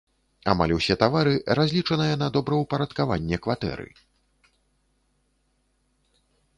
Амаль 0.53 0.71
усе 0.77 0.95
тавары 1.03 1.33
разлічаныя 1.59 2.15
на 2.23 2.27
добраўпарадкаванне 2.39 3.41
кватэры. 3.47 3.89